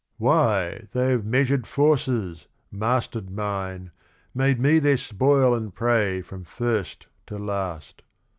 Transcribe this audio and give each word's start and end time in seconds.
Why, 0.17 0.87
they 0.93 1.11
have 1.11 1.25
measured 1.27 1.67
forces, 1.67 2.47
mastered 2.71 3.29
mine, 3.29 3.91
Made 4.33 4.59
me 4.59 4.79
their 4.79 4.97
spoil 4.97 5.53
and 5.53 5.71
prey 5.71 6.23
from 6.23 6.43
first 6.43 7.05
to 7.27 7.37
last. 7.37 8.01